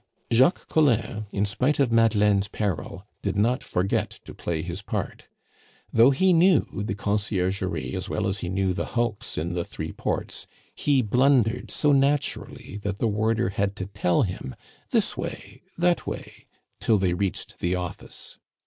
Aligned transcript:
Jacques 0.33 0.67
Collin, 0.67 1.27
in 1.31 1.45
spite 1.45 1.77
of 1.79 1.91
Madeleine's 1.91 2.47
peril, 2.47 3.05
did 3.21 3.35
not 3.35 3.61
forget 3.61 4.09
to 4.25 4.33
play 4.33 4.63
his 4.63 4.81
part. 4.81 5.27
Though 5.93 6.09
he 6.09 6.33
knew 6.33 6.61
the 6.73 6.95
Conciergerie 6.95 7.93
as 7.93 8.09
well 8.09 8.25
as 8.25 8.39
he 8.39 8.49
knew 8.49 8.73
the 8.73 8.85
hulks 8.97 9.37
in 9.37 9.53
the 9.53 9.63
three 9.63 9.91
ports, 9.91 10.47
he 10.73 11.03
blundered 11.03 11.69
so 11.69 11.91
naturally 11.91 12.79
that 12.81 12.97
the 12.97 13.07
warder 13.07 13.49
had 13.49 13.75
to 13.75 13.85
tell 13.85 14.23
him, 14.23 14.55
"This 14.89 15.15
way, 15.15 15.61
that 15.77 16.07
way," 16.07 16.47
till 16.79 16.97
they 16.97 17.13
reached 17.13 17.59
the 17.59 17.75
office. 17.75 18.39